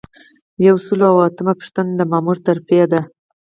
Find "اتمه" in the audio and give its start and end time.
1.27-1.53